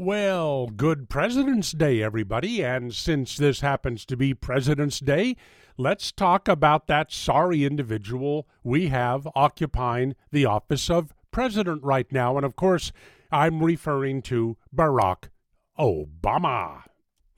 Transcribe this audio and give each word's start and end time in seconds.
Well, 0.00 0.68
good 0.68 1.08
President's 1.08 1.72
Day, 1.72 2.00
everybody. 2.04 2.62
And 2.62 2.94
since 2.94 3.36
this 3.36 3.62
happens 3.62 4.04
to 4.04 4.16
be 4.16 4.32
President's 4.32 5.00
Day, 5.00 5.34
let's 5.76 6.12
talk 6.12 6.46
about 6.46 6.86
that 6.86 7.10
sorry 7.10 7.64
individual 7.64 8.46
we 8.62 8.86
have 8.90 9.26
occupying 9.34 10.14
the 10.30 10.44
office 10.44 10.88
of 10.88 11.12
president 11.32 11.82
right 11.82 12.06
now. 12.12 12.36
And 12.36 12.46
of 12.46 12.54
course, 12.54 12.92
I'm 13.32 13.60
referring 13.60 14.22
to 14.22 14.56
Barack 14.72 15.30
Obama. 15.76 16.82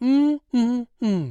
Mm-hmm. 0.02 1.30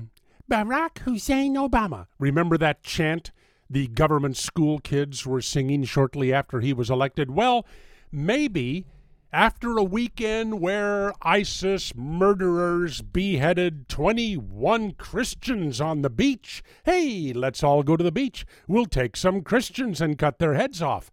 Barack 0.52 0.98
Hussein 0.98 1.54
Obama. 1.54 2.07
Remember 2.18 2.57
that 2.57 2.82
chant 2.82 3.30
the 3.70 3.86
government 3.86 4.36
school 4.36 4.80
kids 4.80 5.27
were 5.27 5.41
singing 5.41 5.84
shortly 5.84 6.34
after 6.34 6.59
he 6.59 6.73
was 6.73 6.89
elected? 6.89 7.30
Well, 7.30 7.68
maybe 8.11 8.88
after 9.32 9.77
a 9.77 9.84
weekend 9.84 10.59
where 10.59 11.14
ISIS 11.21 11.93
murderers 11.95 13.02
beheaded 13.02 13.88
21 13.88 14.94
Christians 14.94 15.80
on 15.80 16.02
the 16.02 16.09
beach. 16.09 16.63
Hey, 16.84 17.31
let's 17.34 17.63
all 17.63 17.84
go 17.84 17.95
to 17.95 18.04
the 18.04 18.12
beach. 18.12 18.45
We'll 18.68 18.88
take 18.88 19.16
some 19.16 19.41
Christians 19.41 20.02
and 20.02 20.18
cut 20.18 20.40
their 20.40 20.55
heads 20.55 20.81
off. 20.81 21.12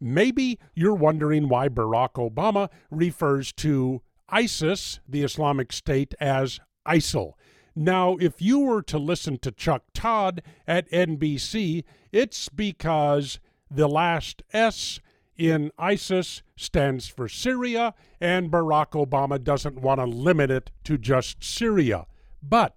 Maybe 0.00 0.60
you're 0.74 0.94
wondering 0.94 1.48
why 1.48 1.68
Barack 1.68 2.12
Obama 2.12 2.68
refers 2.90 3.52
to 3.54 4.02
ISIS, 4.28 5.00
the 5.08 5.24
Islamic 5.24 5.72
State, 5.72 6.14
as 6.20 6.60
ISIL. 6.86 7.32
Now, 7.74 8.16
if 8.16 8.40
you 8.40 8.60
were 8.60 8.82
to 8.82 8.98
listen 8.98 9.38
to 9.38 9.50
Chuck 9.50 9.82
Todd 9.94 10.42
at 10.66 10.90
NBC, 10.90 11.84
it's 12.12 12.48
because 12.48 13.40
the 13.70 13.88
last 13.88 14.42
S 14.52 15.00
in 15.38 15.70
ISIS 15.78 16.42
stands 16.56 17.06
for 17.06 17.28
Syria, 17.28 17.94
and 18.20 18.50
Barack 18.50 18.90
Obama 18.90 19.42
doesn't 19.42 19.80
want 19.80 20.00
to 20.00 20.04
limit 20.04 20.50
it 20.50 20.72
to 20.84 20.98
just 20.98 21.42
Syria. 21.42 22.06
But 22.42 22.76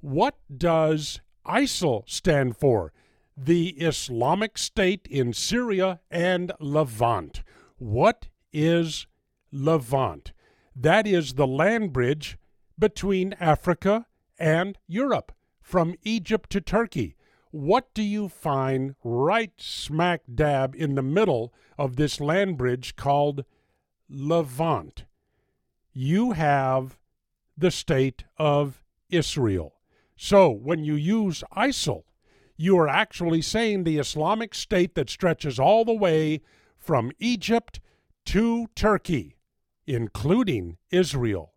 what 0.00 0.36
does 0.54 1.20
ISIL 1.46 2.08
stand 2.08 2.56
for? 2.56 2.92
The 3.36 3.68
Islamic 3.78 4.58
State 4.58 5.06
in 5.08 5.32
Syria 5.32 6.00
and 6.10 6.52
Levant. 6.58 7.42
What 7.76 8.28
is 8.52 9.06
Levant? 9.52 10.32
That 10.74 11.06
is 11.06 11.34
the 11.34 11.46
land 11.46 11.92
bridge 11.92 12.38
between 12.78 13.34
Africa 13.34 14.06
and 14.38 14.78
Europe, 14.86 15.32
from 15.60 15.94
Egypt 16.04 16.48
to 16.50 16.60
Turkey 16.60 17.16
what 17.50 17.92
do 17.94 18.02
you 18.02 18.28
find 18.28 18.94
right 19.02 19.52
smack 19.56 20.22
dab 20.32 20.74
in 20.76 20.94
the 20.94 21.02
middle 21.02 21.52
of 21.78 21.96
this 21.96 22.20
land 22.20 22.58
bridge 22.58 22.96
called 22.96 23.44
Levant? 24.08 25.04
You 25.92 26.32
have 26.32 26.98
the 27.56 27.70
state 27.70 28.24
of 28.36 28.82
Israel. 29.10 29.74
So 30.16 30.50
when 30.50 30.84
you 30.84 30.94
use 30.94 31.42
ISIL, 31.56 32.04
you 32.56 32.76
are 32.78 32.88
actually 32.88 33.40
saying 33.40 33.84
the 33.84 33.98
Islamic 33.98 34.54
State 34.54 34.94
that 34.96 35.08
stretches 35.08 35.58
all 35.58 35.84
the 35.84 35.94
way 35.94 36.40
from 36.76 37.12
Egypt 37.18 37.80
to 38.26 38.68
Turkey, 38.74 39.36
including 39.86 40.76
Israel. 40.90 41.54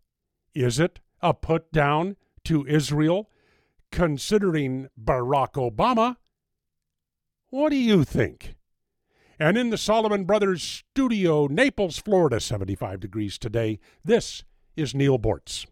Is 0.53 0.79
it 0.79 0.99
a 1.21 1.33
put 1.33 1.71
down 1.71 2.17
to 2.45 2.65
Israel 2.67 3.29
considering 3.91 4.89
Barack 5.01 5.53
Obama. 5.53 6.17
What 7.49 7.69
do 7.69 7.75
you 7.75 8.03
think? 8.03 8.55
And 9.39 9.57
in 9.57 9.71
the 9.71 9.77
Solomon 9.77 10.23
Brothers 10.25 10.61
studio, 10.61 11.47
Naples, 11.47 11.97
Florida, 11.97 12.39
75 12.39 12.99
degrees 12.99 13.37
today, 13.37 13.79
this 14.05 14.43
is 14.75 14.95
Neal 14.95 15.19
Boortz. 15.19 15.65